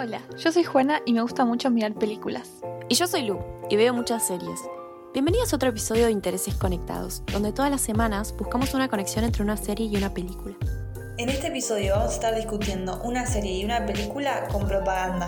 [0.00, 2.60] Hola, yo soy Juana y me gusta mucho mirar películas.
[2.88, 4.60] Y yo soy Lu y veo muchas series.
[5.12, 9.42] Bienvenidos a otro episodio de Intereses Conectados, donde todas las semanas buscamos una conexión entre
[9.42, 10.56] una serie y una película.
[11.16, 15.26] En este episodio vamos a estar discutiendo una serie y una película con propaganda.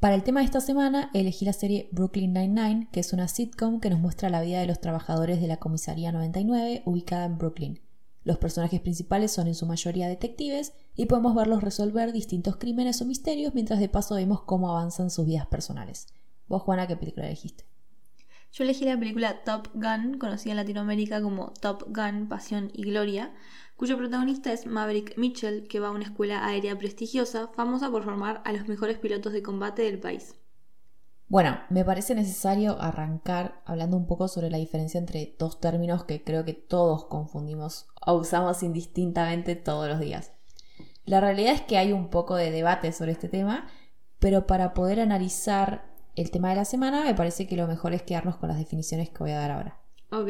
[0.00, 3.80] Para el tema de esta semana elegí la serie Brooklyn Nine-Nine, que es una sitcom
[3.80, 7.84] que nos muestra la vida de los trabajadores de la Comisaría 99 ubicada en Brooklyn.
[8.24, 13.04] Los personajes principales son en su mayoría detectives y podemos verlos resolver distintos crímenes o
[13.04, 16.06] misterios mientras de paso vemos cómo avanzan sus vidas personales.
[16.48, 17.66] ¿Vos, Juana, qué película elegiste?
[18.52, 23.34] Yo elegí la película Top Gun, conocida en Latinoamérica como Top Gun, Pasión y Gloria,
[23.76, 28.42] cuyo protagonista es Maverick Mitchell, que va a una escuela aérea prestigiosa, famosa por formar
[28.44, 30.36] a los mejores pilotos de combate del país.
[31.34, 36.22] Bueno, me parece necesario arrancar hablando un poco sobre la diferencia entre dos términos que
[36.22, 40.30] creo que todos confundimos o usamos indistintamente todos los días.
[41.06, 43.66] La realidad es que hay un poco de debate sobre este tema,
[44.20, 48.02] pero para poder analizar el tema de la semana me parece que lo mejor es
[48.02, 49.80] quedarnos con las definiciones que voy a dar ahora.
[50.12, 50.28] Ok.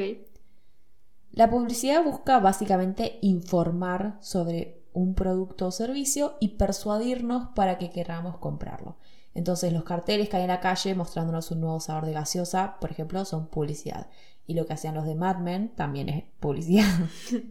[1.32, 8.38] La publicidad busca básicamente informar sobre un producto o servicio y persuadirnos para que queramos
[8.38, 8.96] comprarlo.
[9.34, 12.90] Entonces los carteles que hay en la calle mostrándonos un nuevo sabor de gaseosa, por
[12.90, 14.08] ejemplo, son publicidad.
[14.46, 16.86] Y lo que hacían los de Mad Men también es publicidad.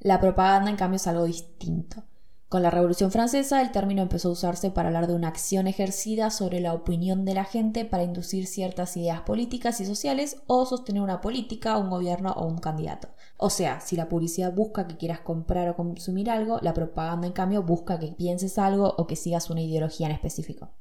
[0.00, 2.04] la propaganda, en cambio, es algo distinto.
[2.52, 6.28] Con la Revolución Francesa, el término empezó a usarse para hablar de una acción ejercida
[6.28, 11.00] sobre la opinión de la gente para inducir ciertas ideas políticas y sociales o sostener
[11.00, 13.08] una política, un gobierno o un candidato.
[13.38, 17.32] O sea, si la publicidad busca que quieras comprar o consumir algo, la propaganda en
[17.32, 20.72] cambio busca que pienses algo o que sigas una ideología en específico.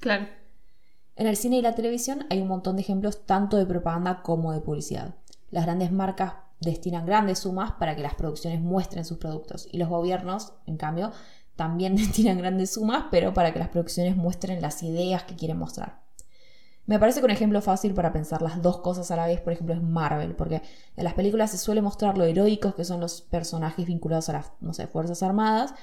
[0.00, 0.26] Claro.
[1.14, 4.52] En el cine y la televisión hay un montón de ejemplos tanto de propaganda como
[4.52, 5.14] de publicidad.
[5.50, 9.88] Las grandes marcas destinan grandes sumas para que las producciones muestren sus productos y los
[9.88, 11.12] gobiernos, en cambio,
[11.56, 16.06] también destinan grandes sumas, pero para que las producciones muestren las ideas que quieren mostrar.
[16.86, 19.52] Me parece que un ejemplo fácil para pensar las dos cosas a la vez, por
[19.52, 20.62] ejemplo, es Marvel, porque
[20.96, 24.52] en las películas se suele mostrar lo heroicos que son los personajes vinculados a las,
[24.60, 25.74] no sé, Fuerzas Armadas,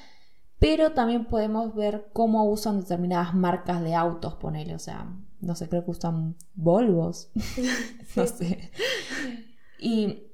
[0.59, 5.67] pero también podemos ver cómo usan determinadas marcas de autos, ponele, o sea, no sé,
[5.67, 7.31] creo que usan Volvos,
[8.15, 8.71] no sé.
[9.79, 10.27] Y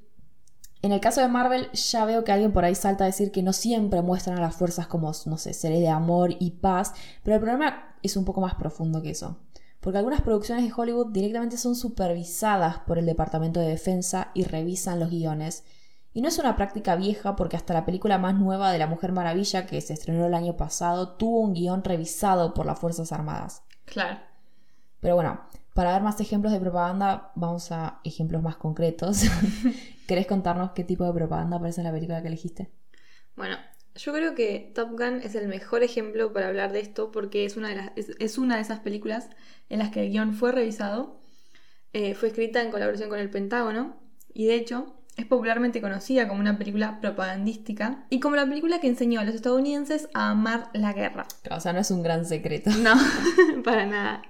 [0.81, 3.43] en el caso de Marvel, ya veo que alguien por ahí salta a decir que
[3.43, 7.35] no siempre muestran a las fuerzas como, no sé, seres de amor y paz, pero
[7.35, 9.37] el problema es un poco más profundo que eso.
[9.81, 14.99] Porque algunas producciones de Hollywood directamente son supervisadas por el Departamento de Defensa y revisan
[14.99, 15.63] los guiones.
[16.13, 19.11] Y no es una práctica vieja porque hasta la película más nueva de La Mujer
[19.11, 23.63] Maravilla, que se estrenó el año pasado, tuvo un guion revisado por las Fuerzas Armadas.
[23.85, 24.19] Claro.
[24.99, 25.41] Pero bueno,
[25.73, 29.23] para dar más ejemplos de propaganda, vamos a ejemplos más concretos.
[30.07, 32.71] ¿Querés contarnos qué tipo de propaganda aparece en la película que elegiste?
[33.35, 33.57] Bueno,
[33.95, 37.57] yo creo que Top Gun es el mejor ejemplo para hablar de esto porque es
[37.57, 39.29] una de, las, es, una de esas películas
[39.69, 41.19] en las que el guion fue revisado,
[41.93, 43.97] eh, fue escrita en colaboración con el Pentágono
[44.33, 48.87] y de hecho es popularmente conocida como una película propagandística y como la película que
[48.87, 51.25] enseñó a los estadounidenses a amar la guerra.
[51.51, 52.69] O sea, no es un gran secreto.
[52.71, 52.95] No,
[53.63, 54.21] para nada.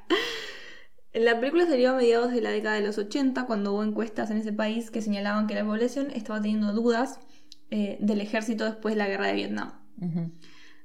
[1.13, 4.37] La película salió a mediados de la década de los 80, cuando hubo encuestas en
[4.37, 7.19] ese país que señalaban que la población estaba teniendo dudas
[7.71, 9.73] eh, del ejército después de la guerra de Vietnam.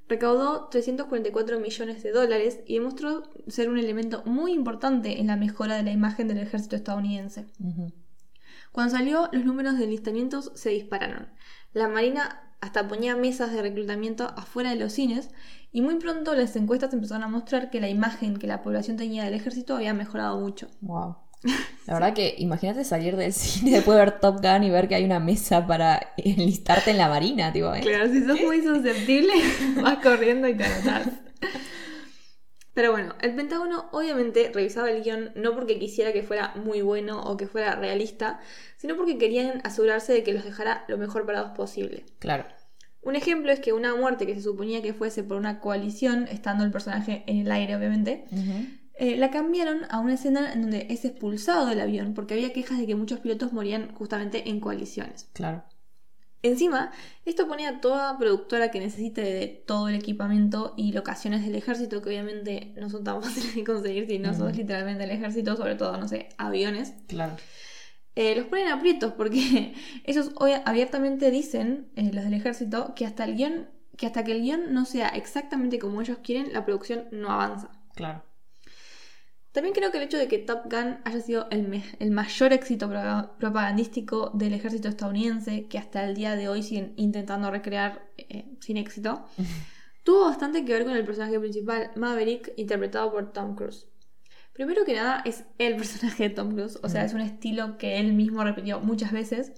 [0.07, 5.77] Recaudó 344 millones de dólares y demostró ser un elemento muy importante en la mejora
[5.77, 7.45] de la imagen del ejército estadounidense.
[8.71, 11.29] Cuando salió, los números de enlistamientos se dispararon.
[11.75, 15.29] La Marina hasta ponía mesas de reclutamiento afuera de los cines
[15.73, 19.25] y muy pronto las encuestas empezaron a mostrar que la imagen que la población tenía
[19.25, 20.69] del ejército había mejorado mucho.
[20.79, 21.17] Wow.
[21.85, 24.95] La verdad que imagínate salir del cine después de ver Top Gun y ver que
[24.95, 27.75] hay una mesa para enlistarte en la marina, tipo.
[27.75, 27.81] ¿eh?
[27.81, 29.33] Claro, si sos muy susceptible,
[29.81, 31.09] vas corriendo y te anotas.
[32.75, 37.23] Pero bueno, el Pentágono obviamente revisaba el guion no porque quisiera que fuera muy bueno
[37.23, 38.41] o que fuera realista,
[38.75, 42.05] sino porque querían asegurarse de que los dejara lo mejor parados posible.
[42.19, 42.45] Claro.
[43.01, 46.65] Un ejemplo es que una muerte que se suponía que fuese por una coalición, estando
[46.65, 48.25] el personaje en el aire obviamente,
[48.95, 52.77] eh, la cambiaron a una escena en donde es expulsado del avión porque había quejas
[52.77, 55.29] de que muchos pilotos morían justamente en coaliciones.
[55.31, 55.63] Claro.
[56.41, 56.91] Encima,
[57.25, 62.01] esto pone a toda productora que necesite de todo el equipamiento y locaciones del ejército,
[62.01, 65.75] que obviamente no son tan fáciles de conseguir si no sos literalmente el ejército, sobre
[65.75, 66.93] todo, no sé, aviones.
[67.07, 67.35] Claro.
[68.15, 69.73] Eh, los ponen aprietos porque
[70.05, 74.31] ellos hoy abiertamente dicen, eh, los del ejército, que hasta el guion, que hasta que
[74.31, 77.71] el guion no sea exactamente como ellos quieren, la producción no avanza.
[77.95, 78.23] Claro.
[79.55, 82.89] También creo que el hecho de que Top Gun haya sido el, el mayor éxito
[82.89, 88.57] pro- propagandístico del ejército estadounidense, que hasta el día de hoy siguen intentando recrear eh,
[88.59, 89.25] sin éxito,
[90.03, 93.87] tuvo bastante que ver con el personaje principal, Maverick, interpretado por Tom Cruise.
[94.51, 97.99] Primero que nada, es el personaje de Tom Cruise, o sea, es un estilo que
[97.99, 99.53] él mismo repitió muchas veces.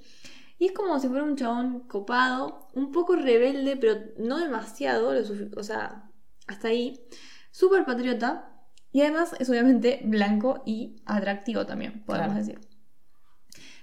[0.59, 5.21] Y es como si fuera un chabón copado, un poco rebelde, pero no demasiado, lo
[5.59, 6.11] o sea,
[6.47, 6.99] hasta ahí.
[7.51, 8.56] Súper patriota.
[8.91, 12.45] Y además es obviamente blanco y atractivo también, podemos Claro.
[12.45, 12.59] decir.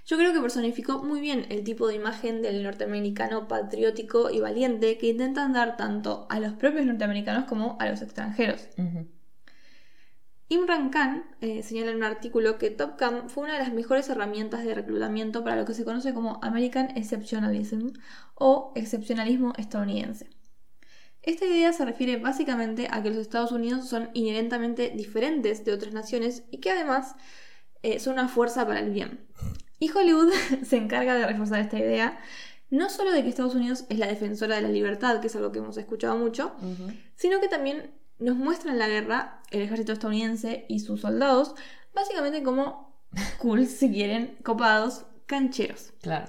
[0.07, 4.99] Yo creo que personificó muy bien el tipo de imagen del norteamericano patriótico y valiente
[4.99, 8.67] que intentan dar tanto a los propios norteamericanos como a los extranjeros.
[10.47, 14.07] Imran Khan eh, señala en un artículo que Top Gun fue una de las mejores
[14.09, 17.93] herramientas de reclutamiento para lo que se conoce como American Exceptionalism
[18.35, 20.29] o excepcionalismo estadounidense.
[21.25, 25.91] Esta idea se refiere básicamente a que los Estados Unidos son inherentemente diferentes de otras
[25.91, 27.15] naciones y que además
[27.81, 29.25] eh, son una fuerza para el bien.
[29.79, 30.31] Y Hollywood
[30.63, 32.19] se encarga de reforzar esta idea,
[32.69, 35.51] no solo de que Estados Unidos es la defensora de la libertad, que es algo
[35.51, 36.53] que hemos escuchado mucho,
[37.15, 41.55] sino que también nos muestra en la guerra el ejército estadounidense y sus soldados
[41.93, 43.01] básicamente como
[43.39, 45.93] cool, si quieren, copados, cancheros.
[46.01, 46.27] Claro.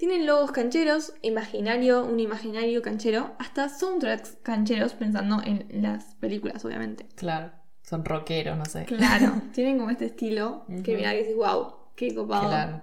[0.00, 7.06] Tienen logos cancheros, imaginario, un imaginario canchero, hasta soundtracks cancheros, pensando en las películas, obviamente.
[7.16, 7.52] Claro.
[7.82, 8.86] Son rockeros, no sé.
[8.86, 12.48] Claro, tienen como este estilo que mira que dices, wow, qué copado.
[12.48, 12.82] Claro.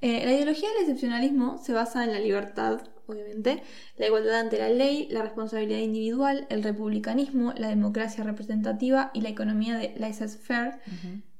[0.00, 3.60] Eh, la ideología del excepcionalismo se basa en la libertad, obviamente,
[3.96, 9.30] la igualdad ante la ley, la responsabilidad individual, el republicanismo, la democracia representativa y la
[9.30, 10.78] economía de laissez-faire.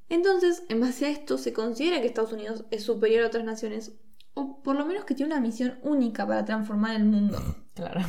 [0.08, 3.92] Entonces, en base a esto, se considera que Estados Unidos es superior a otras naciones,
[4.38, 7.38] o por lo menos que tiene una misión única para transformar el mundo.
[7.74, 8.00] Claro.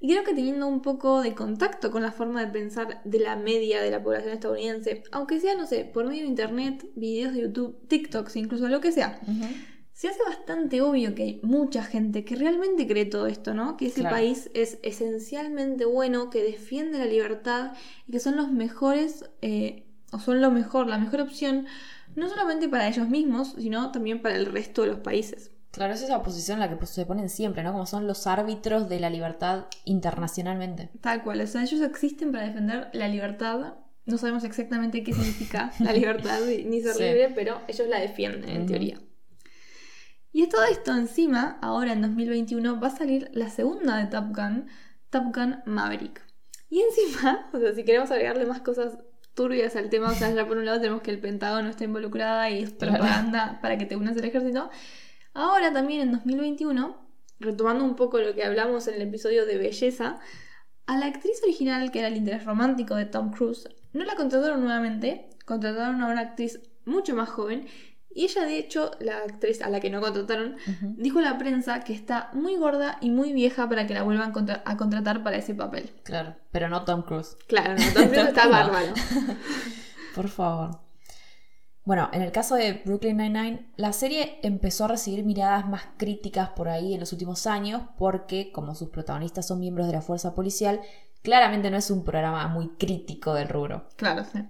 [0.00, 3.36] Y creo que teniendo un poco de contacto con la forma de pensar de la
[3.36, 7.42] media de la población estadounidense, aunque sea, no sé, por medio de internet, videos de
[7.42, 9.20] YouTube, TikToks, incluso lo que sea,
[9.92, 13.76] se hace bastante obvio que hay mucha gente que realmente cree todo esto, ¿no?
[13.78, 14.16] Que ese Claro.
[14.16, 17.72] país es esencialmente bueno, que defiende la libertad
[18.06, 21.66] y que son los mejores, eh, o son lo mejor, la mejor opción,
[22.16, 25.52] no solamente para ellos mismos, sino también para el resto de los países.
[25.76, 27.72] Claro, es esa posición en la que pues, se ponen siempre, ¿no?
[27.72, 30.88] Como son los árbitros de la libertad internacionalmente.
[31.02, 33.74] Tal cual, o sea, ellos existen para defender la libertad.
[34.06, 37.02] No sabemos exactamente qué significa la libertad ni ser Sí.
[37.02, 38.98] libre, pero ellos la defienden en teoría.
[40.32, 44.34] Y es todo esto encima, ahora en 2021 va a salir la segunda de Top
[44.34, 44.66] Gun,
[45.10, 46.22] Top Gun Maverick.
[46.70, 48.98] Y encima, o sea, si queremos agregarle más cosas
[49.34, 52.48] turbias al tema, o sea, ya por un lado tenemos que el Pentágono está involucrada
[52.50, 52.94] y es Claro.
[52.94, 54.70] propaganda para que te unas al ejército.
[55.36, 56.96] Ahora también en 2021,
[57.40, 60.18] retomando un poco lo que hablamos en el episodio de belleza,
[60.86, 64.60] a la actriz original, que era el interés romántico de Tom Cruise, no la contrataron
[64.62, 67.66] nuevamente, contrataron a una actriz mucho más joven
[68.14, 70.56] y ella de hecho, la actriz a la que no contrataron,
[70.96, 74.32] dijo a la prensa que está muy gorda y muy vieja para que la vuelvan
[74.32, 75.90] contra- a contratar para ese papel.
[76.02, 77.36] Claro, pero no Tom Cruise.
[77.46, 78.94] Claro, no, Tom Cruise está bárbaro.
[80.14, 80.80] Por favor.
[81.86, 86.50] Bueno, en el caso de Brooklyn Nine-Nine, la serie empezó a recibir miradas más críticas
[86.50, 90.34] por ahí en los últimos años porque, como sus protagonistas son miembros de la fuerza
[90.34, 90.80] policial,
[91.22, 93.88] claramente no es un programa muy crítico del rubro.
[93.94, 94.40] Claro, sí.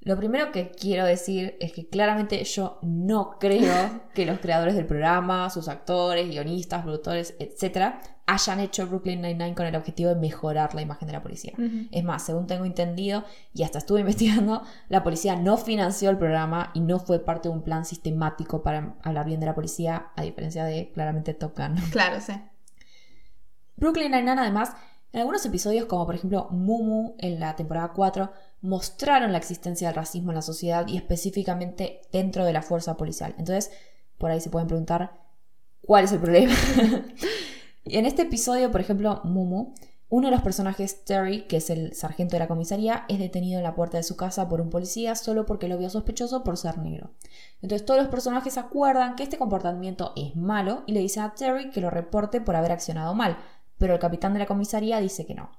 [0.00, 4.86] Lo primero que quiero decir es que claramente yo no creo que los creadores del
[4.86, 10.74] programa, sus actores, guionistas, productores, etc., hayan hecho Brooklyn Nine-Nine con el objetivo de mejorar
[10.74, 11.52] la imagen de la policía.
[11.90, 16.70] Es más, según tengo entendido, y hasta estuve investigando, la policía no financió el programa
[16.72, 20.22] y no fue parte de un plan sistemático para hablar bien de la policía, a
[20.22, 21.76] diferencia de claramente Top Gun.
[21.90, 22.32] Claro, sí.
[23.76, 24.76] Brooklyn Nine-Nine, además,
[25.12, 29.96] en algunos episodios, como por ejemplo Mumu en la temporada 4, mostraron la existencia del
[29.96, 33.34] racismo en la sociedad y específicamente dentro de la fuerza policial.
[33.38, 33.72] Entonces,
[34.18, 35.18] por ahí se pueden preguntar,
[35.80, 36.54] ¿cuál es el problema?
[37.98, 39.74] en este episodio, por ejemplo, Mumu,
[40.08, 43.62] uno de los personajes, Terry, que es el sargento de la comisaría, es detenido en
[43.62, 46.78] la puerta de su casa por un policía solo porque lo vio sospechoso por ser
[46.78, 47.10] negro.
[47.62, 51.70] Entonces todos los personajes acuerdan que este comportamiento es malo y le dicen a Terry
[51.70, 53.38] que lo reporte por haber accionado mal,
[53.78, 55.52] pero el capitán de la comisaría dice que no.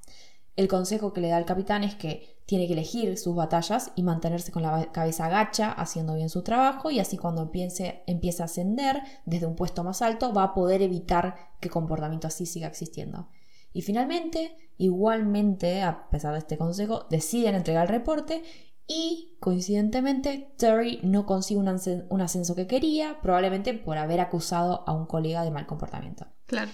[0.55, 4.03] El consejo que le da el capitán es que tiene que elegir sus batallas y
[4.03, 8.45] mantenerse con la cabeza gacha, haciendo bien su trabajo, y así cuando empiece, empiece a
[8.45, 13.29] ascender desde un puesto más alto, va a poder evitar que comportamiento así siga existiendo.
[13.71, 18.43] Y finalmente, igualmente, a pesar de este consejo, deciden entregar el reporte
[18.85, 24.83] y, coincidentemente, Terry no consigue un, ascen- un ascenso que quería, probablemente por haber acusado
[24.85, 26.27] a un colega de mal comportamiento.
[26.47, 26.69] Claro.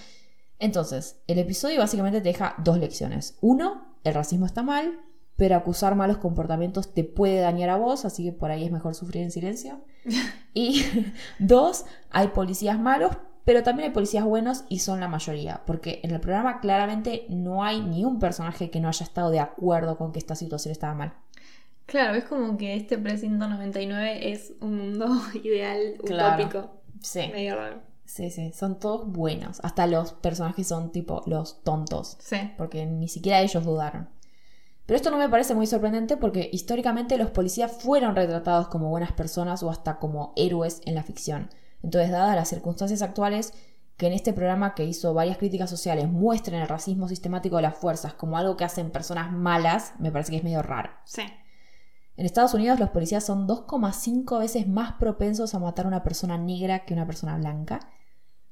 [0.58, 3.36] Entonces, el episodio básicamente te deja dos lecciones.
[3.40, 5.00] Uno, el racismo está mal,
[5.36, 8.94] pero acusar malos comportamientos te puede dañar a vos, así que por ahí es mejor
[8.94, 9.80] sufrir en silencio.
[10.54, 10.84] y
[11.38, 16.10] dos, hay policías malos, pero también hay policías buenos y son la mayoría, porque en
[16.10, 20.12] el programa claramente no hay ni un personaje que no haya estado de acuerdo con
[20.12, 21.14] que esta situación estaba mal.
[21.86, 25.06] Claro, es como que este precinto 99 es un mundo
[25.42, 26.82] ideal, utópico.
[27.00, 27.30] Sí.
[27.32, 27.87] Medio raro.
[28.08, 29.60] Sí, sí, son todos buenos.
[29.62, 32.16] Hasta los personajes son tipo los tontos.
[32.20, 32.38] Sí.
[32.56, 34.08] Porque ni siquiera ellos dudaron.
[34.86, 39.12] Pero esto no me parece muy sorprendente porque históricamente los policías fueron retratados como buenas
[39.12, 41.50] personas o hasta como héroes en la ficción.
[41.82, 43.52] Entonces, dadas las circunstancias actuales,
[43.98, 47.76] que en este programa que hizo varias críticas sociales muestren el racismo sistemático de las
[47.76, 50.88] fuerzas como algo que hacen personas malas, me parece que es medio raro.
[51.04, 51.24] Sí.
[52.16, 56.38] En Estados Unidos los policías son 2,5 veces más propensos a matar a una persona
[56.38, 57.80] negra que una persona blanca.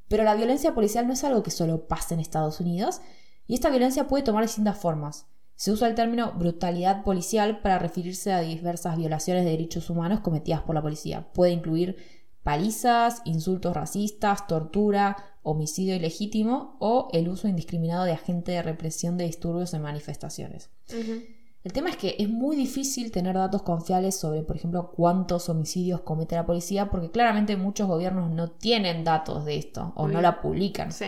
[0.08, 3.00] Pero la violencia policial no es algo que solo pasa en Estados Unidos,
[3.46, 5.26] y esta violencia puede tomar distintas formas.
[5.54, 10.62] Se usa el término brutalidad policial para referirse a diversas violaciones de derechos humanos cometidas
[10.62, 11.32] por la policía.
[11.32, 11.96] Puede incluir
[12.42, 19.24] palizas, insultos racistas, tortura, homicidio ilegítimo o el uso indiscriminado de agentes de represión de
[19.24, 20.70] disturbios en manifestaciones.
[21.66, 26.02] El tema es que es muy difícil tener datos confiables sobre, por ejemplo, cuántos homicidios
[26.02, 30.40] comete la policía, porque claramente muchos gobiernos no tienen datos de esto o no la
[30.40, 30.92] publican.
[30.92, 31.06] Sí.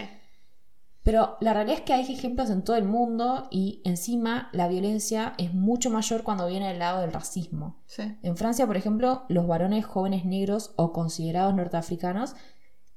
[1.04, 5.34] Pero la realidad es que hay ejemplos en todo el mundo y encima la violencia
[5.38, 7.80] es mucho mayor cuando viene del lado del racismo.
[7.86, 8.16] Sí.
[8.24, 12.34] En Francia, por ejemplo, los varones jóvenes negros o considerados norteafricanos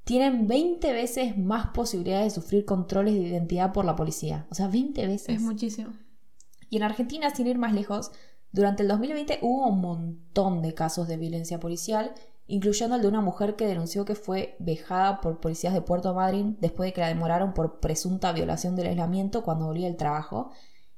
[0.03, 4.48] tienen 20 veces más posibilidades de sufrir controles de identidad por la policía.
[4.50, 5.36] O sea, 20 veces.
[5.36, 5.91] Es muchísimo.
[6.71, 8.13] Y en Argentina, sin ir más lejos,
[8.53, 12.13] durante el 2020 hubo un montón de casos de violencia policial,
[12.47, 16.57] incluyendo el de una mujer que denunció que fue vejada por policías de Puerto Madryn
[16.61, 20.51] después de que la demoraron por presunta violación del aislamiento cuando volvía del trabajo,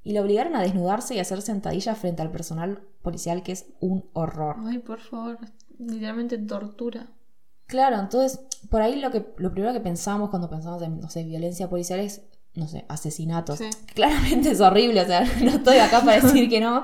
[0.04, 4.06] y la obligaron a desnudarse y hacer sentadillas frente al personal policial, que es un
[4.14, 4.58] horror.
[4.68, 5.40] Ay, por favor,
[5.80, 7.08] literalmente tortura.
[7.66, 11.24] Claro, entonces, por ahí lo, que, lo primero que pensamos cuando pensamos en, no sé,
[11.24, 12.22] violencia policial es
[12.56, 13.60] no sé, asesinatos.
[13.60, 13.70] Sí.
[13.94, 16.84] Claramente es horrible, o sea, no estoy acá para decir que no.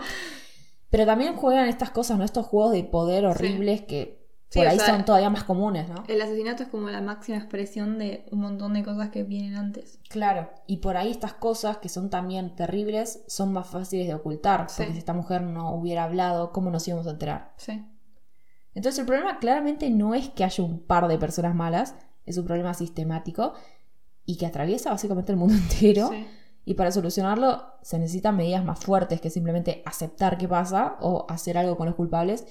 [0.89, 2.23] Pero también juegan estas cosas, ¿no?
[2.23, 5.87] Estos juegos de poder horribles que Sí, por o ahí sea, son todavía más comunes,
[5.87, 6.03] ¿no?
[6.07, 9.99] El asesinato es como la máxima expresión de un montón de cosas que vienen antes.
[10.09, 14.65] Claro, y por ahí estas cosas que son también terribles son más fáciles de ocultar,
[14.65, 17.53] porque si esta mujer no hubiera hablado, ¿cómo nos íbamos a enterar?
[17.57, 17.85] Sí.
[18.73, 21.93] Entonces el problema claramente no es que haya un par de personas malas,
[22.25, 23.53] es un problema sistemático
[24.31, 26.09] y que atraviesa básicamente el mundo entero.
[26.09, 26.25] Sí.
[26.65, 31.57] Y para solucionarlo se necesitan medidas más fuertes que simplemente aceptar qué pasa o hacer
[31.57, 32.45] algo con los culpables.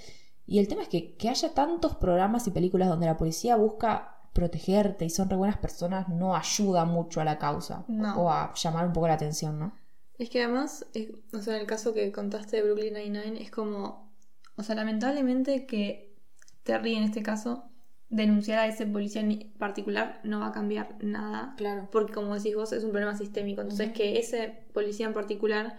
[0.45, 4.17] Y el tema es que, que haya tantos programas y películas donde la policía busca
[4.33, 8.23] protegerte y son re buenas personas no ayuda mucho a la causa No.
[8.23, 9.73] o a llamar un poco la atención, ¿no?
[10.19, 13.51] Es que además, es- o sea, en el caso que contaste de Brooklyn Nine-Nine, es
[13.53, 14.11] como,
[14.57, 16.17] o sea, lamentablemente que
[16.65, 17.65] Terry en este caso,
[18.11, 21.55] denunciar a ese policía en particular no va a cambiar nada.
[21.57, 21.89] Claro.
[21.91, 23.61] Porque como decís vos, es un problema sistémico.
[23.61, 25.77] Entonces, que ese policía en particular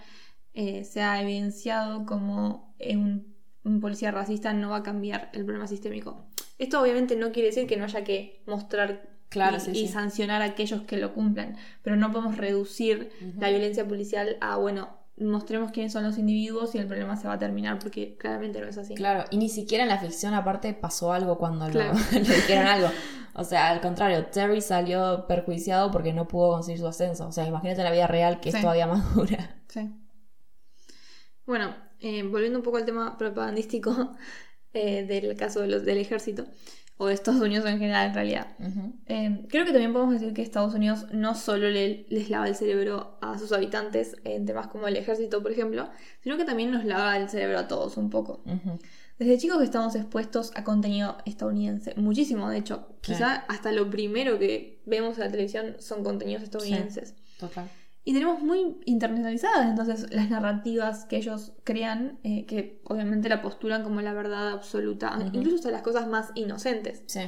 [0.53, 5.67] eh, sea evidenciado como eh, un, un policía racista no va a cambiar el problema
[5.67, 6.25] sistémico.
[6.57, 9.87] Esto obviamente no quiere decir que no haya que mostrar Claro, y, sí, y sí.
[9.89, 14.89] sancionar a aquellos que lo cumplan, pero no podemos reducir la violencia policial a, bueno,
[15.19, 18.67] mostremos quiénes son los individuos y el problema se va a terminar, porque claramente no
[18.67, 18.95] es así.
[18.95, 22.89] Claro, y ni siquiera en la ficción aparte pasó algo cuando lo- le dijeron algo.
[23.33, 27.27] O sea, al contrario, Terry salió perjuiciado porque no pudo conseguir su ascenso.
[27.27, 28.57] O sea, imagínate en la vida real que Sí.
[28.57, 29.55] es todavía más dura.
[29.67, 29.89] Sí.
[31.45, 34.11] Bueno, eh, volviendo un poco al tema propagandístico
[34.73, 36.45] eh, del caso de los, del ejército,
[37.01, 38.47] o de Estados Unidos en general en realidad.
[38.59, 38.93] Ujú.
[39.07, 42.55] Eh, creo que también podemos decir que Estados Unidos no solo le- les lava el
[42.55, 45.89] cerebro a sus habitantes en temas como el ejército, por ejemplo,
[46.21, 48.41] sino que también nos lava el cerebro a todos un poco.
[48.45, 48.79] Ujú.
[49.17, 52.87] Desde chicos que estamos expuestos a contenido estadounidense, muchísimo de hecho.
[53.01, 57.15] Quizá hasta lo primero que vemos en la televisión son contenidos estadounidenses.
[57.39, 57.69] Total.
[58.03, 63.83] Y tenemos muy internacionalizadas entonces las narrativas que ellos crean, eh, que obviamente la postulan
[63.83, 67.03] como la verdad absoluta, incluso hasta las cosas más inocentes.
[67.07, 67.21] Sí.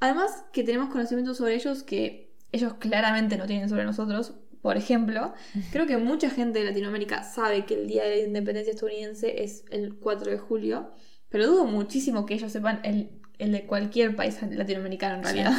[0.00, 4.34] Además que tenemos conocimientos sobre ellos que ellos claramente no tienen sobre nosotros.
[4.62, 5.34] Por ejemplo,
[5.72, 9.64] creo que mucha gente de Latinoamérica sabe que el Día de la Independencia estadounidense es
[9.70, 10.90] el 4 de julio,
[11.28, 15.32] pero dudo muchísimo que ellos sepan el, el de cualquier país latinoamericano en Sí.
[15.34, 15.56] realidad.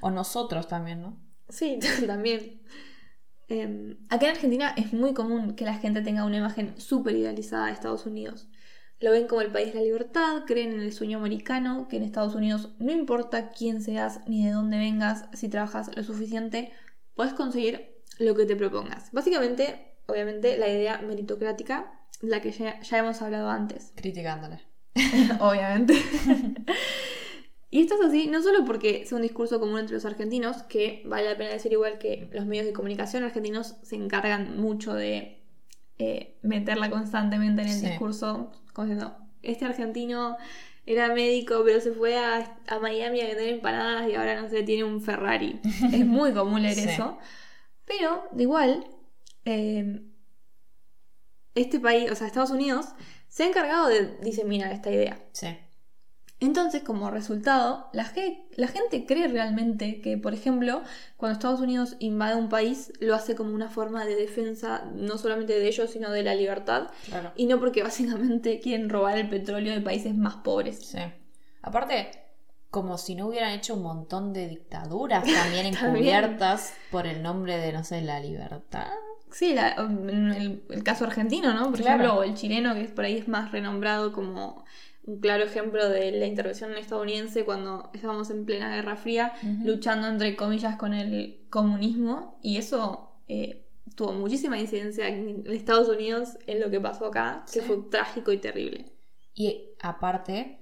[0.00, 1.20] O nosotros también, ¿no?
[1.48, 2.62] Sí, también.
[3.52, 7.66] Eh, acá en Argentina es muy común que la gente tenga una imagen súper idealizada
[7.66, 8.48] de Estados Unidos.
[8.98, 12.04] Lo ven como el país de la libertad, creen en el sueño americano, que en
[12.04, 16.72] Estados Unidos no importa quién seas ni de dónde vengas, si trabajas lo suficiente,
[17.14, 19.10] puedes conseguir lo que te propongas.
[19.12, 23.92] Básicamente obviamente, la idea meritocrática, la que ya, ya hemos hablado antes.
[23.96, 24.60] Criticándola.
[25.40, 25.94] obviamente.
[27.72, 31.02] y esto es así, no solo porque sea un discurso común entre los argentinos, que
[31.06, 35.42] vale la pena decir igual que los medios de comunicación argentinos se encargan mucho de
[35.98, 37.86] eh, meterla constantemente en el Sí.
[37.86, 40.36] discurso, como diciendo, este argentino
[40.84, 44.62] era médico, pero se fue a, a Miami a vender empanadas y ahora no sé,
[44.64, 45.58] tiene un Ferrari.
[45.92, 46.88] es muy común leer Sí.
[46.90, 47.18] eso.
[47.86, 48.84] Pero, de igual,
[49.44, 50.02] eh,
[51.54, 52.86] este país, o sea, Estados Unidos,
[53.28, 55.18] se ha encargado de diseminar esta idea.
[55.32, 55.48] Sí.
[56.42, 60.82] Entonces, como resultado, la, ge- la gente cree realmente que, por ejemplo,
[61.16, 65.58] cuando Estados Unidos invade un país, lo hace como una forma de defensa no solamente
[65.58, 67.32] de ellos, sino de la libertad, Claro.
[67.36, 70.84] y no porque básicamente quieren robar el petróleo de países más pobres.
[70.84, 70.98] Sí.
[71.62, 72.10] Aparte,
[72.70, 75.94] como si no hubieran hecho un montón de dictaduras también También.
[75.94, 78.88] encubiertas por el nombre de, no sé, la libertad.
[79.30, 81.70] Sí, la- en el, el caso argentino, ¿no?
[81.70, 82.02] Por Claro.
[82.02, 84.64] ejemplo, o el chileno, que por ahí es más renombrado como
[85.04, 89.32] un claro ejemplo de la intervención estadounidense cuando estábamos en plena Guerra Fría,
[89.64, 93.66] luchando entre comillas con el comunismo, y eso eh,
[93.96, 97.66] tuvo muchísima incidencia en Estados Unidos en lo que pasó acá, que Sí.
[97.66, 98.92] fue trágico y terrible.
[99.34, 100.58] Y aparte,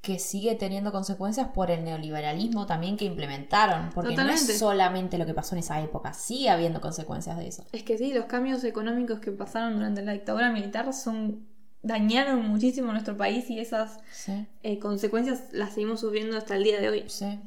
[0.00, 3.90] que sigue teniendo consecuencias por el neoliberalismo también que implementaron.
[3.94, 7.64] Porque no es solamente lo que pasó en esa época, sigue habiendo consecuencias de eso.
[7.72, 11.46] Es que sí, los cambios económicos que pasaron durante la dictadura militar son
[11.86, 16.80] dañaron muchísimo nuestro país y esas Sí, eh, consecuencias las seguimos sufriendo hasta el día
[16.80, 17.04] de hoy.
[17.06, 17.38] sí,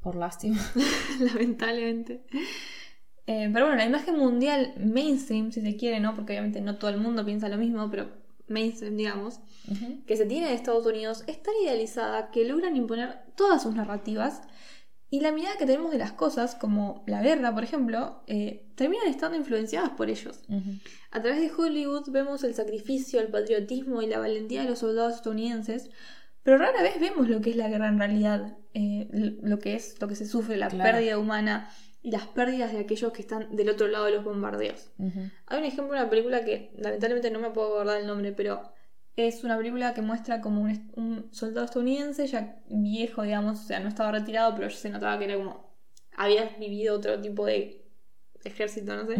[0.00, 0.58] por lástima.
[1.20, 2.22] lamentablemente.
[3.26, 6.14] Eh, pero bueno, la imagen mundial mainstream, si se quiere, ¿no?
[6.14, 8.08] Porque obviamente no todo el mundo piensa lo mismo, pero
[8.48, 9.40] mainstream, digamos,
[10.06, 14.40] que se tiene de Estados Unidos es tan idealizada que logran imponer todas sus narrativas
[15.10, 19.06] y la mirada que tenemos de las cosas, como la guerra, por ejemplo, eh, terminan
[19.08, 20.40] estando influenciadas por ellos.
[21.10, 25.14] A través de Hollywood vemos el sacrificio, el patriotismo y la valentía de los soldados
[25.14, 25.88] estadounidenses,
[26.42, 29.08] pero rara vez vemos lo que es la guerra en realidad, eh,
[29.42, 30.92] lo que es lo que se sufre, la Claro.
[30.92, 31.70] pérdida humana
[32.02, 34.90] y las pérdidas de aquellos que están del otro lado de los bombardeos.
[35.46, 38.62] Hay un ejemplo de una película que lamentablemente no me puedo acordar el nombre, pero
[39.26, 43.88] es una película que muestra como un, soldado estadounidense ya viejo, digamos, o sea, no
[43.88, 45.74] estaba retirado, pero se notaba que era como
[46.16, 47.84] había vivido otro tipo de
[48.44, 49.16] ejército, no sé.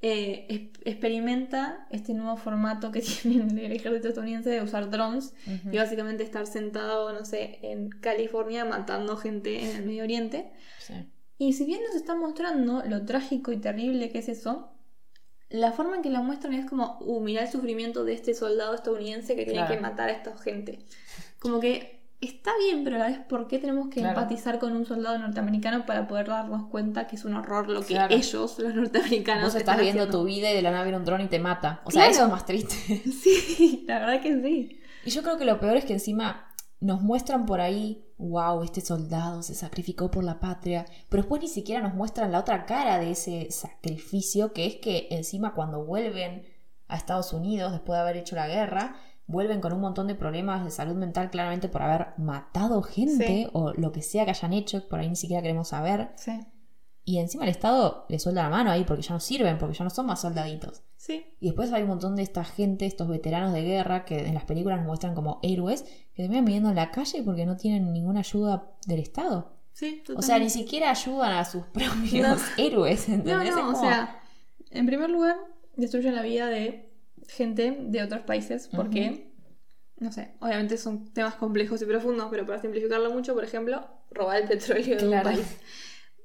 [0.00, 5.34] eh, es- experimenta este nuevo formato que tiene el ejército estadounidense de usar drones
[5.72, 10.52] y básicamente estar sentado, no sé, en California matando gente en el Medio Oriente.
[10.78, 10.94] Sí.
[11.38, 14.72] Y si bien nos está mostrando lo trágico y terrible que es eso,
[15.50, 18.74] la forma en que la muestran es como, uh, mirá el sufrimiento de este soldado
[18.74, 19.74] estadounidense que tiene Claro.
[19.74, 20.80] que matar a esta gente.
[21.38, 24.18] Como que está bien, pero a la vez, ¿por qué tenemos que Claro.
[24.20, 27.94] empatizar con un soldado norteamericano para poder darnos cuenta que es un horror lo que
[27.94, 28.14] Claro.
[28.14, 30.18] ellos, los norteamericanos, Vos están estás viendo haciendo?
[30.18, 31.80] tu vida y de la nada viene un dron y te mata.
[31.84, 32.74] O sea, eso es más triste.
[33.22, 34.80] Sí, la verdad que sí.
[35.04, 38.80] Y yo creo que lo peor es que encima nos muestran por ahí, wow, este
[38.80, 42.98] soldado se sacrificó por la patria, pero después ni siquiera nos muestran la otra cara
[42.98, 46.42] de ese sacrificio, que es que encima cuando vuelven
[46.88, 50.64] a Estados Unidos después de haber hecho la guerra, vuelven con un montón de problemas
[50.64, 53.48] de salud mental claramente por haber matado gente Sí.
[53.52, 56.10] o lo que sea que hayan hecho, por ahí ni siquiera queremos saber.
[56.16, 56.40] Sí.
[57.04, 59.84] Y encima el Estado le suelta la mano ahí porque ya no sirven, porque ya
[59.84, 60.82] no son más soldaditos.
[60.96, 61.24] Sí.
[61.40, 64.44] Y después hay un montón de esta gente, estos veteranos de guerra, que en las
[64.44, 65.86] películas nos muestran como héroes,
[66.18, 69.52] que terminan viviendo en la calle porque no tienen ninguna ayuda del Estado.
[69.72, 73.50] Sí, O sea, ni siquiera ayudan a sus propios héroes, No, ¿entendés?
[73.50, 74.20] Es no, o sea,
[74.70, 75.36] en primer lugar,
[75.76, 76.90] destruyen la vida de
[77.28, 79.30] gente de otros países porque,
[80.00, 84.38] no sé, obviamente son temas complejos y profundos, pero para simplificarlo mucho, por ejemplo, robar
[84.42, 85.30] el petróleo de un Claro.
[85.30, 85.46] país.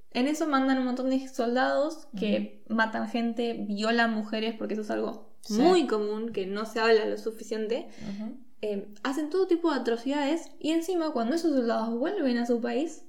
[0.09, 4.89] En eso mandan un montón de soldados que matan gente, violan mujeres, porque eso es
[4.89, 5.61] algo Sí.
[5.61, 7.87] muy común, que no se habla lo suficiente.
[8.01, 8.37] Ujú.
[8.65, 13.03] Eh, hacen todo tipo de atrocidades y encima cuando esos soldados vuelven a su país,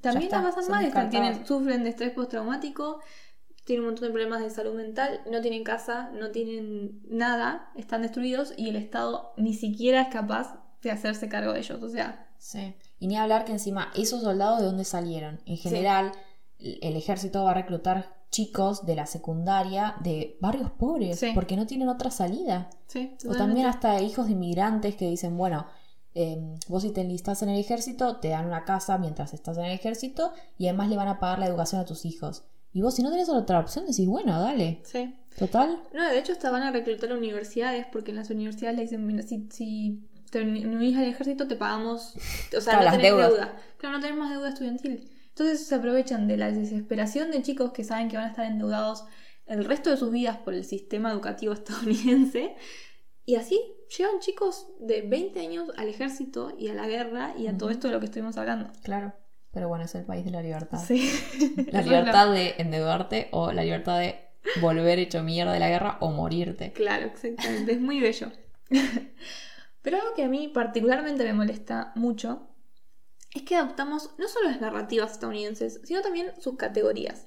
[0.00, 3.00] también está, la pasan mal, están- tienen, sufren de estrés postraumático,
[3.64, 8.02] tienen un montón de problemas de salud mental, no tienen casa, no tienen nada, están
[8.02, 11.82] destruidos y el Estado ni siquiera es capaz de hacerse cargo de ellos.
[11.82, 12.74] O sea, Sí.
[13.00, 15.40] Y ni hablar que encima, esos soldados de dónde salieron.
[15.44, 16.12] En general,
[16.58, 21.32] el ejército va a reclutar chicos de la secundaria de barrios pobres, Sí.
[21.34, 22.70] porque no tienen otra salida.
[22.86, 25.66] sí, O también hasta hijos de inmigrantes que dicen, bueno,
[26.14, 26.38] eh,
[26.68, 29.72] vos si te enlistás en el ejército, te dan una casa mientras estás en el
[29.72, 32.44] ejército y además le van a pagar la educación a tus hijos.
[32.72, 34.80] Y vos si no tenés otra opción, decís, bueno, dale.
[34.84, 35.14] Sí.
[35.38, 35.80] Total.
[35.94, 39.06] No, de hecho hasta van a reclutar a universidades porque en las universidades le dicen,
[39.06, 42.14] mira, si, si te unís al ejército te pagamos,
[42.56, 43.56] o sea, Claro, no tenés deuda.
[43.78, 45.10] Claro, no tenés más deuda estudiantil.
[45.40, 49.06] Entonces se aprovechan de la desesperación de chicos que saben que van a estar endeudados
[49.46, 52.56] el resto de sus vidas por el sistema educativo estadounidense.
[53.24, 53.58] Y así
[53.96, 57.88] llevan chicos de 20 años al ejército y a la guerra y a todo esto
[57.88, 58.70] de lo que estuvimos hablando.
[58.82, 59.14] Claro.
[59.50, 60.78] Pero bueno, es el país de la libertad.
[60.86, 61.10] Sí.
[61.72, 64.16] La libertad de endeudarte o la libertad de
[64.60, 66.72] volver hecho mierda de la guerra o morirte.
[66.74, 67.72] Claro, exactamente.
[67.72, 68.30] Es muy bello.
[69.82, 72.49] Pero algo que a mí particularmente me molesta mucho
[73.34, 77.26] es que adoptamos no solo las narrativas estadounidenses, sino también sus categorías.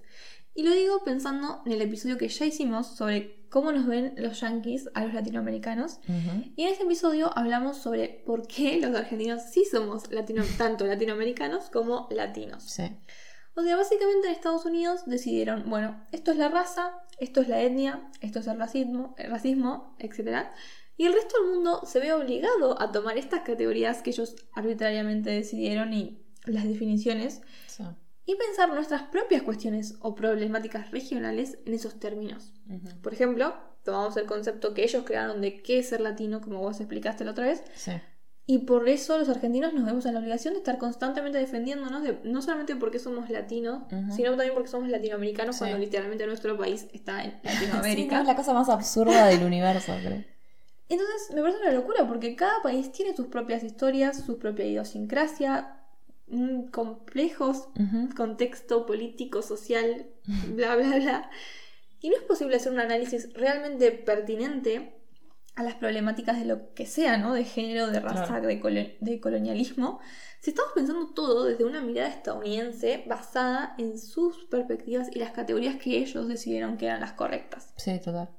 [0.55, 4.39] Y lo digo pensando en el episodio que ya hicimos sobre cómo nos ven los
[4.41, 5.99] yankees a los latinoamericanos.
[6.55, 11.69] Y en ese episodio hablamos sobre por qué los argentinos sí somos latino tanto latinoamericanos
[11.69, 12.63] como latinos.
[12.63, 12.83] Sí.
[13.55, 17.61] O sea, básicamente en Estados Unidos decidieron, bueno, esto es la raza, esto es la
[17.61, 20.47] etnia, esto es el racismo, el racismo, etc.
[20.97, 25.31] Y el resto del mundo se ve obligado a tomar estas categorías que ellos arbitrariamente
[25.31, 27.83] decidieron y las definiciones Sí.
[28.25, 32.53] y pensar nuestras propias cuestiones o problemáticas regionales en esos términos.
[33.01, 36.79] Por ejemplo, tomamos el concepto que ellos crearon de qué es ser latino, como vos
[36.79, 37.91] explicaste la otra vez, Sí.
[38.45, 42.19] y por eso los argentinos nos vemos en la obligación de estar constantemente defendiéndonos, de-
[42.23, 44.15] no solamente porque somos latinos, Ujú.
[44.15, 45.59] sino también porque somos latinoamericanos Sí.
[45.61, 48.21] cuando literalmente nuestro país está en Sí, no, Latinoamérica.
[48.21, 50.23] es la cosa más absurda del universo, creo.
[50.89, 55.77] Entonces me parece una locura porque cada país tiene sus propias historias, su propia idiosincrasia,
[56.27, 58.09] mm, complejos Ujú.
[58.15, 60.07] contexto político, social,
[60.55, 61.29] bla, bla, bla.
[62.01, 64.99] Y no es posible hacer un análisis realmente pertinente
[65.55, 67.33] a las problemáticas de lo que sea, ¿no?
[67.33, 68.47] De género, de raza, Claro.
[68.47, 69.99] de, colo- de colonialismo.
[70.41, 75.75] Si estamos pensando todo desde una mirada estadounidense basada en sus perspectivas y las categorías
[75.77, 77.71] que ellos decidieron que eran las correctas.
[77.77, 78.29] Sí, total.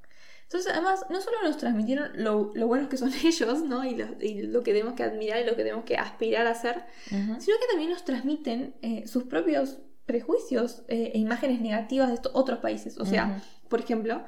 [0.44, 3.84] Entonces, además, no solo nos transmitieron lo, lo buenos que son ellos, ¿no?
[3.84, 6.54] Y lo, y lo que tenemos que admirar y lo que tenemos que aspirar a
[6.54, 7.40] ser, Ujú.
[7.40, 12.32] sino que también nos transmiten eh, sus propios prejuicios eh, e imágenes negativas de estos
[12.34, 12.98] otros países.
[12.98, 14.22] O sea, por ejemplo,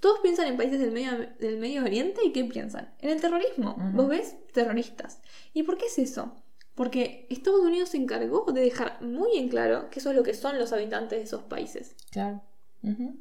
[0.00, 2.92] todos piensan en países del Medio, del Medio Oriente y ¿qué piensan?
[3.00, 3.76] En el terrorismo.
[3.78, 3.96] Ujú.
[3.96, 5.20] Vos ves terroristas.
[5.52, 6.34] ¿Y por qué es eso?
[6.74, 10.34] Porque Estados Unidos se encargó de dejar muy en claro que eso es lo que
[10.34, 11.94] son los habitantes de esos países.
[12.10, 12.42] Claro.
[12.82, 13.16] Ujú.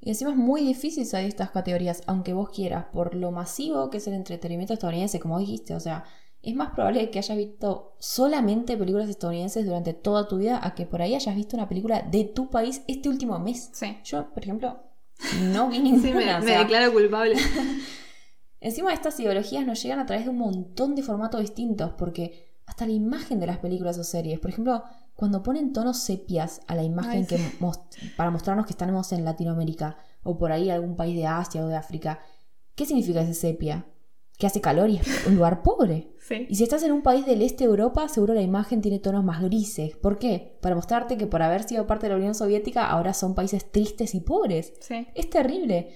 [0.00, 3.98] Y encima es muy difícil salir estas categorías, aunque vos quieras, por lo masivo que
[3.98, 5.74] es el entretenimiento estadounidense, como dijiste.
[5.74, 6.04] O sea,
[6.42, 10.86] es más probable que hayas visto solamente películas estadounidenses durante toda tu vida a que
[10.86, 13.70] por ahí hayas visto una película de tu país este último mes.
[13.72, 13.98] Sí.
[14.04, 14.80] Yo, por ejemplo,
[15.42, 16.02] no vi ninguna.
[16.02, 17.36] Sí, me, o me sea, declaro culpable.
[18.60, 22.86] Encima estas ideologías nos llegan a través de un montón de formatos distintos, porque hasta
[22.86, 24.82] la imagen de las películas o series, por ejemplo,
[25.18, 27.58] cuando ponen tonos sepias a la imagen Ay, que sí.
[28.16, 31.74] para mostrarnos que estamos en Latinoamérica o por ahí algún país de Asia o de
[31.74, 32.20] África,
[32.76, 33.84] ¿qué significa ese sepia?
[34.38, 36.12] Que hace calor y es un lugar pobre.
[36.20, 36.46] Sí.
[36.48, 39.24] Y si estás en un país del este de Europa, seguro la imagen tiene tonos
[39.24, 39.96] más grises.
[39.96, 40.56] ¿Por qué?
[40.62, 44.14] Para mostrarte que por haber sido parte de la Unión Soviética ahora son países tristes
[44.14, 44.72] y pobres.
[44.78, 45.08] Sí.
[45.16, 45.88] Es terrible.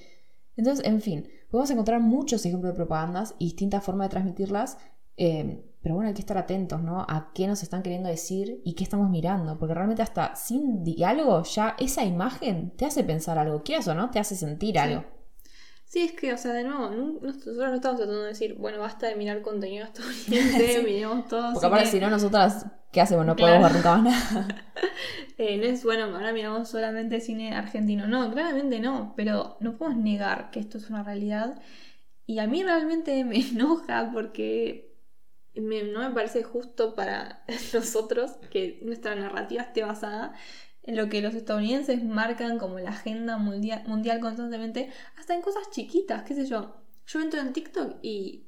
[0.56, 4.78] Entonces, en fin, podemos encontrar muchos ejemplos de propagandas y distintas formas de transmitirlas.
[5.16, 7.00] eh, pero bueno, hay que estar atentos, ¿no?
[7.08, 9.58] A qué nos están queriendo decir y qué estamos mirando.
[9.58, 13.62] Porque realmente hasta sin diálogo ya esa imagen te hace pensar algo.
[13.62, 15.04] Quieras o no, te hace sentir algo.
[15.84, 18.78] Sí, es que, o sea, de nuevo, no- nosotros no estamos tratando de decir, bueno,
[18.78, 20.82] basta de mirar contenido estadounidense, Sí.
[20.84, 21.52] miremos todo.
[21.52, 23.26] Porque aparte, si no, nosotras, ¿qué hacemos?
[23.26, 23.60] No Claro.
[23.60, 24.48] podemos ver nunca más nada.
[25.38, 28.06] Eh, no es bueno, ahora miramos solamente cine argentino.
[28.06, 31.60] No, claramente no, pero no podemos negar que esto es una realidad.
[32.26, 34.91] Y a mí realmente me enoja porque
[35.54, 40.34] me- no me parece justo para nosotros que nuestra narrativa esté basada
[40.84, 45.70] en lo que los estadounidenses marcan como la agenda mundial, mundial constantemente, hasta en cosas
[45.70, 46.76] chiquitas, qué sé yo.
[47.06, 48.46] Yo entro en TikTok y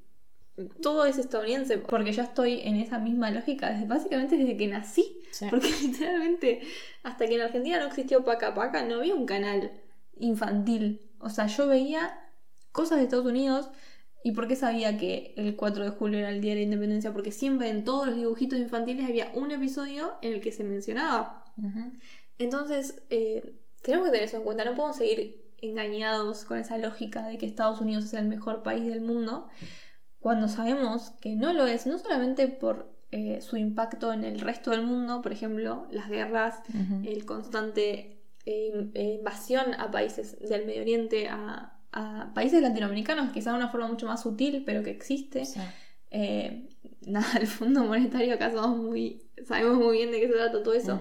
[0.83, 5.21] todo es estadounidense, porque yo estoy en esa misma lógica desde, básicamente desde que nací.
[5.31, 5.47] Sí.
[5.51, 6.61] Porque literalmente,
[7.03, 9.73] hasta que en Argentina no existió Paca Paca, no había un canal
[10.19, 11.01] infantil.
[11.19, 12.21] O sea, yo veía
[12.73, 13.69] cosas de Estados Unidos.
[14.27, 17.13] ¿Y por qué sabía que el 4 de julio era el Día de la Independencia?
[17.13, 21.45] Porque siempre en todos los dibujitos infantiles había un episodio en el que se mencionaba.
[22.39, 24.65] Entonces, eh, tenemos que tener eso en cuenta.
[24.65, 28.87] No podemos seguir engañados con esa lógica de que Estados Unidos es el mejor país
[28.87, 29.47] del mundo,
[30.21, 34.71] cuando sabemos que no lo es, no solamente por eh, su impacto en el resto
[34.71, 36.61] del mundo, por ejemplo, las guerras,
[37.05, 43.57] el constante eh, invasión a países del Medio Oriente, a, a países latinoamericanos, quizá de
[43.57, 45.45] una forma mucho más sutil, pero que existe.
[45.45, 45.61] Sí.
[46.11, 46.69] Eh,
[47.07, 50.75] nada, el Fondo Monetario acá somos muy, sabemos muy bien de qué se trata todo
[50.75, 51.01] eso.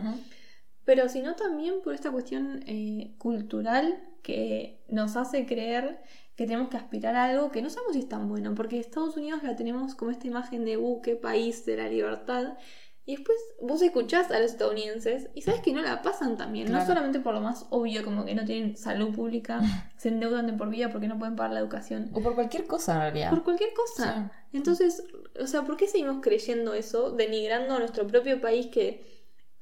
[0.85, 6.01] Pero sino también por esta cuestión eh, cultural que nos hace creer
[6.35, 9.17] que tenemos que aspirar a algo que no sabemos si es tan bueno, porque Estados
[9.17, 12.57] Unidos la tenemos como esta imagen de buque, país de la libertad,
[13.05, 16.65] Y después vos escuchás a los estadounidenses y sabes que no la pasan también.
[16.67, 16.85] No Claro.
[16.87, 19.59] solamente por lo más obvio, como que no tienen salud pública,
[19.97, 22.09] se endeudan de por vida porque no pueden pagar la educación.
[22.13, 23.29] O por cualquier cosa en realidad.
[23.29, 24.31] Por cualquier cosa.
[24.53, 25.03] Entonces,
[25.37, 27.11] o sea, ¿por qué seguimos creyendo eso?
[27.11, 29.03] Denigrando a nuestro propio país que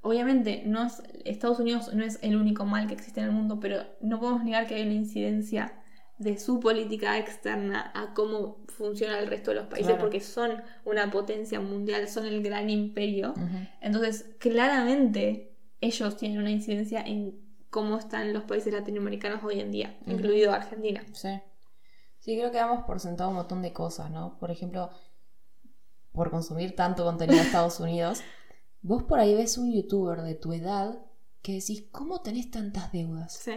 [0.03, 3.59] obviamente no es, Estados Unidos no es el único mal que existe en el mundo,
[3.59, 5.73] pero no podemos negar que hay una incidencia
[6.23, 10.01] de su política externa a cómo funciona el resto de los países, Claro.
[10.01, 13.33] porque son una potencia mundial, son el gran imperio.
[13.81, 19.97] Entonces, claramente ellos tienen una incidencia en cómo están los países latinoamericanos hoy en día,
[20.05, 21.03] incluido Argentina.
[21.13, 21.29] Sí.
[22.19, 24.37] Sí, creo que damos por sentado un montón de cosas, ¿no?
[24.37, 24.91] Por ejemplo,
[26.11, 28.21] por consumir tanto contenido de Estados Unidos,
[28.81, 30.99] vos por ahí ves un youtuber de tu edad
[31.41, 33.33] que decís, ¿cómo tenés tantas deudas?
[33.33, 33.53] Sí.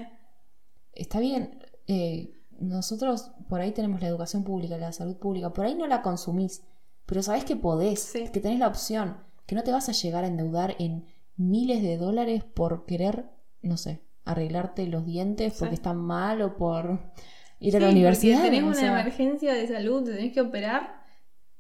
[0.93, 5.75] Está bien, eh, nosotros por ahí tenemos la educación pública, la salud pública, por ahí
[5.75, 6.63] no la consumís,
[7.07, 8.29] pero sabés que podés, Sí.
[8.33, 11.97] que tenés la opción, que no te vas a llegar a endeudar en miles de
[11.97, 13.31] dólares por querer,
[13.63, 17.13] no sé, arreglarte los dientes porque están mal o por
[17.61, 18.39] ir a la universidad.
[18.41, 21.03] porque tenés o una emergencia de salud, te tenés que operar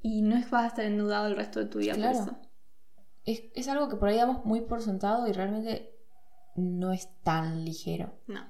[0.00, 2.18] y no es vas a estar endeudado el resto de tu vida Claro.
[2.18, 2.38] por eso.
[3.24, 5.90] es, es algo que por ahí damos muy por sentado y realmente
[6.56, 8.14] no es tan ligero.
[8.26, 8.40] No.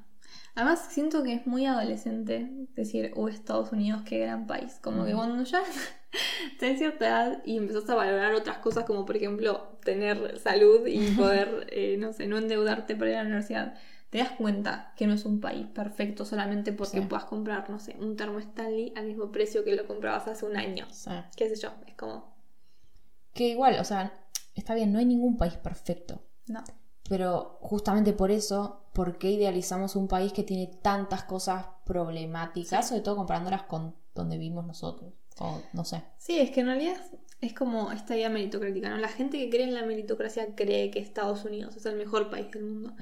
[0.54, 4.78] Además, siento que es muy adolescente decir, oh, Estados Unidos, qué gran país.
[4.80, 5.62] Como que cuando ya
[6.60, 11.10] tenés cierta edad y empezás a valorar otras cosas, como por ejemplo tener salud y
[11.16, 13.74] poder, eh, no sé, no endeudarte para ir a la universidad,
[14.10, 17.06] te das cuenta que no es un país perfecto solamente porque Sí.
[17.08, 20.56] puedas comprar, no sé, un termo Stanley al mismo precio que lo comprabas hace un
[20.56, 20.86] año.
[20.90, 22.32] Sea, Qué sé yo, es como,
[23.32, 24.12] que igual, o sea,
[24.54, 26.22] está bien, no hay ningún país perfecto.
[26.46, 26.62] no.
[27.08, 33.02] Pero justamente por eso, ¿por qué idealizamos un país que tiene tantas cosas problemáticas, sobre
[33.02, 35.12] todo comparándolas con donde vivimos nosotros?
[35.38, 36.02] O no sé.
[36.18, 36.96] Sí, es que en realidad
[37.40, 38.96] es como esta idea meritocrática, ¿no?
[38.98, 42.50] La gente que cree en la meritocracia cree que Estados Unidos es el mejor país
[42.52, 42.94] del mundo.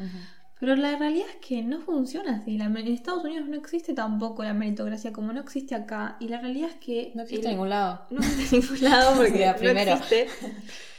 [0.58, 2.56] Pero la realidad es que no funciona así.
[2.56, 6.16] La- en Estados Unidos no existe tampoco la meritocracia como no existe acá.
[6.20, 7.12] Y la realidad es que...
[7.14, 8.06] No existe en ningún lado.
[8.10, 9.92] No existe en ningún lado porque Sería no primero.
[9.92, 10.26] existe.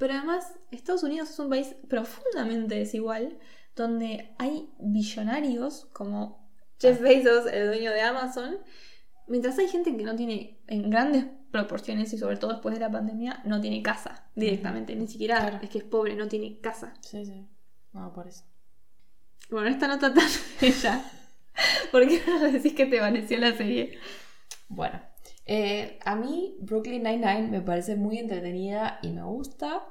[0.00, 3.38] Pero además, Estados Unidos es un país profundamente desigual,
[3.76, 8.56] donde hay billonarios como Jeff Bezos, el dueño de Amazon,
[9.28, 12.90] mientras hay gente que no tiene, en grandes proporciones y sobre todo después de la
[12.90, 14.96] pandemia, no tiene casa directamente.
[14.96, 15.58] Ni siquiera Claro.
[15.62, 16.94] es que es pobre, no tiene casa.
[17.02, 17.46] Sí, sí.
[17.92, 18.44] No, por eso.
[19.50, 20.28] Bueno, esta nota tan
[20.62, 21.04] bella.
[21.92, 23.98] ¿Por qué no decís que te pareció la serie?
[24.70, 24.98] Bueno,
[25.52, 29.84] eh, a mí Brooklyn Nine-Nine me parece muy entretenida y me gusta.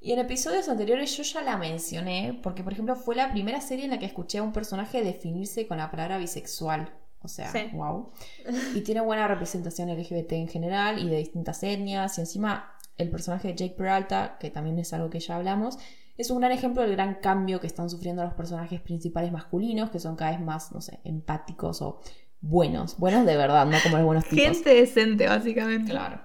[0.00, 3.86] Y en episodios anteriores yo ya la mencioné, porque por ejemplo fue la primera serie
[3.86, 6.92] en la que escuché a un personaje definirse con la palabra bisexual.
[7.22, 7.70] O sea, Sí.
[7.72, 8.12] wow.
[8.76, 12.16] Y tiene buena representación LGBT en general y de distintas etnias.
[12.18, 15.76] Y encima el personaje de Jake Peralta, que también es algo que ya hablamos,
[16.16, 19.98] es un gran ejemplo del gran cambio que están sufriendo los personajes principales masculinos, que
[19.98, 21.98] son cada vez más, no sé, empáticos o
[22.44, 22.98] buenos.
[22.98, 24.44] Buenos de verdad, no como los buenos tipos.
[24.44, 25.90] Gente decente, básicamente.
[25.90, 26.20] Claro.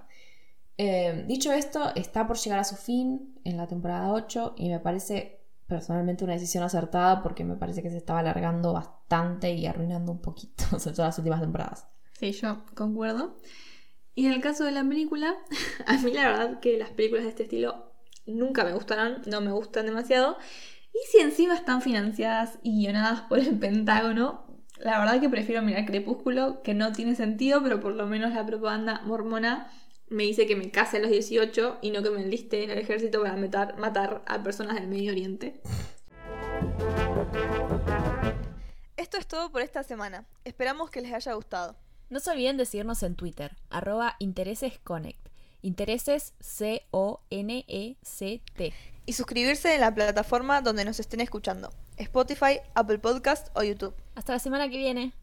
[0.77, 4.79] Eh, dicho esto, está por llegar a su fin en la temporada 8 y me
[4.79, 10.11] parece personalmente una decisión acertada porque me parece que se estaba alargando bastante y arruinando
[10.11, 11.87] un poquito, sobre todo las últimas temporadas.
[12.19, 13.37] Sí, yo concuerdo.
[14.13, 15.35] Y en el caso de la película,
[15.85, 17.93] a mí la verdad que las películas de este estilo
[18.25, 20.37] nunca me gustaron, no me gustan demasiado.
[20.93, 24.48] Y si encima están financiadas y guionadas por el Pentágono,
[24.79, 28.45] la verdad que prefiero mirar Crepúsculo, que no tiene sentido, pero por lo menos la
[28.45, 29.71] propaganda mormona
[30.07, 32.79] me dice que me case a los 18 y no que me enliste en el
[32.79, 35.61] ejército para matar, matar a personas del Medio Oriente.
[38.97, 40.25] Esto es todo por esta semana.
[40.45, 41.75] Esperamos que les haya gustado.
[42.09, 45.29] No se olviden de seguirnos en Twitter, arroba interesesconnect.
[45.61, 47.13] Intereses C-O-N-E-C-T.
[49.09, 51.73] Y suscribirse en la plataforma donde nos estén escuchando.
[51.97, 53.95] Spotify, Apple Podcast o YouTube.
[54.13, 55.13] Hasta la semana que viene.